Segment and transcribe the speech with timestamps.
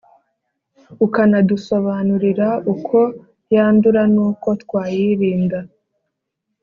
[1.05, 2.97] ukanadusobanurira uko
[3.53, 5.59] yandura n’uko twayirinda.